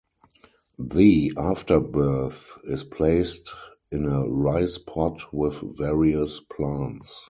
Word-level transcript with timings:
The 0.79 1.31
afterbirth 1.37 2.57
is 2.63 2.83
placed 2.83 3.53
in 3.91 4.07
a 4.09 4.27
rice-pot 4.27 5.31
with 5.31 5.57
various 5.77 6.39
plants. 6.39 7.19